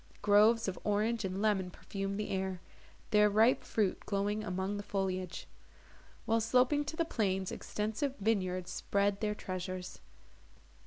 [0.23, 2.59] Groves of orange and lemon perfumed the air,
[3.11, 5.47] their ripe fruit glowing among the foliage;
[6.25, 9.99] while, sloping to the plains, extensive vineyards spread their treasures.